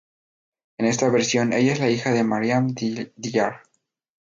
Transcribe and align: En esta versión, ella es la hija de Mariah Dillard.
En 0.79 0.87
esta 0.87 1.09
versión, 1.09 1.53
ella 1.53 1.73
es 1.73 1.79
la 1.79 1.91
hija 1.91 2.09
de 2.11 2.23
Mariah 2.23 2.63
Dillard. 3.15 3.61